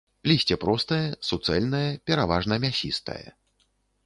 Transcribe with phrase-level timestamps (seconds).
[0.29, 3.23] Лісце простае, суцэльнае, пераважна мясістае.